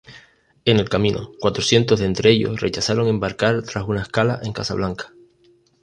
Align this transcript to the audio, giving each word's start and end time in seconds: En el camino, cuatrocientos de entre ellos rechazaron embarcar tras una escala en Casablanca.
En 0.65 0.79
el 0.79 0.89
camino, 0.89 1.29
cuatrocientos 1.39 1.99
de 1.99 2.07
entre 2.07 2.31
ellos 2.31 2.59
rechazaron 2.59 3.07
embarcar 3.07 3.61
tras 3.61 3.87
una 3.87 4.01
escala 4.01 4.39
en 4.41 4.51
Casablanca. 4.51 5.13